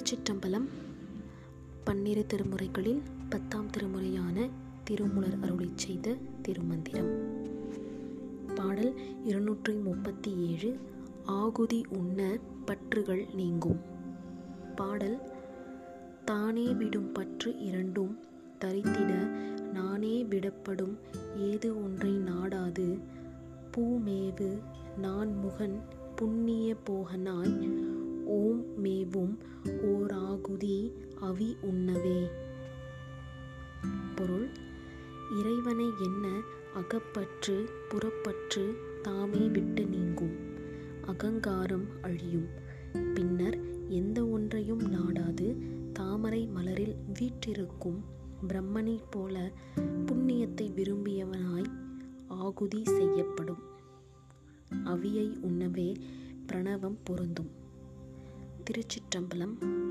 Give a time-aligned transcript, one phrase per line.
[0.00, 0.68] திருச்சிற்றம்பலம்
[1.84, 4.50] பன்னிரு திருமுறைகளில் பத்தாம் திருமுறையான
[4.84, 7.10] திருமுலர் அருளிச் செய்த திருமந்திரம்.
[8.54, 8.94] பாடல்
[9.24, 10.78] இருநூற்றி முப்பத்தி ஏழு
[11.24, 13.80] ஆகுதி உண்ண பற்றுகள் நீங்கும்
[14.76, 15.18] பாடல்
[16.24, 18.18] தானே விடும் பற்று இரண்டும்
[18.60, 19.12] தரித்திட
[19.72, 20.98] நானே விடப்படும்
[21.36, 23.00] ஏது ஒன்றை நாடாது.
[23.76, 24.58] பூமேவு
[24.98, 25.80] நான் முகன்
[26.16, 27.70] புண்ணிய போகனாய்
[28.24, 29.38] ஓம் மேவும்
[30.50, 32.30] குதி அவி உண்ணவே.
[34.14, 34.48] பொருள்
[35.40, 36.40] இறைவனை என்ன
[36.74, 40.36] அகப்பற்று புறப்பற்று தாமே விட்டு நீங்கும்
[41.06, 42.48] அகங்காரம் அழியும்.
[43.14, 45.56] பின்னர் எந்த ஒன்றையும் நாடாது
[45.92, 48.04] தாமரை மலரில் வீற்றிருக்கும்
[48.48, 49.52] பிரம்மனைப் போல
[50.06, 51.70] புண்ணியத்தை விரும்பியவனாய்
[52.28, 53.62] ஆகுதி செய்யப்படும்.
[54.84, 55.94] அவியை உண்ணவே
[56.46, 57.50] பிரணவம் பொருந்தும்.
[58.64, 59.88] திருச்சிற்றம்பலம்